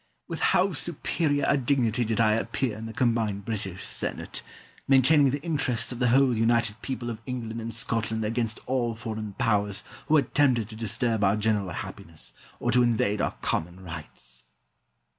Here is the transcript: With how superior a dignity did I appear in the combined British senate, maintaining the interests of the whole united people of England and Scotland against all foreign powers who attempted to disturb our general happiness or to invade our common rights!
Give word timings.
With 0.27 0.39
how 0.39 0.73
superior 0.73 1.45
a 1.47 1.57
dignity 1.57 2.03
did 2.03 2.19
I 2.19 2.33
appear 2.33 2.75
in 2.75 2.87
the 2.87 2.91
combined 2.91 3.45
British 3.45 3.85
senate, 3.85 4.41
maintaining 4.87 5.29
the 5.29 5.39
interests 5.43 5.91
of 5.91 5.99
the 5.99 6.07
whole 6.07 6.35
united 6.35 6.81
people 6.81 7.11
of 7.11 7.21
England 7.27 7.61
and 7.61 7.71
Scotland 7.71 8.25
against 8.25 8.59
all 8.65 8.95
foreign 8.95 9.33
powers 9.33 9.83
who 10.07 10.17
attempted 10.17 10.69
to 10.69 10.75
disturb 10.75 11.23
our 11.23 11.35
general 11.35 11.69
happiness 11.69 12.33
or 12.59 12.71
to 12.71 12.81
invade 12.81 13.21
our 13.21 13.35
common 13.43 13.79
rights! 13.83 14.45